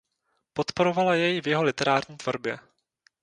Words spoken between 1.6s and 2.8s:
literární tvorbě.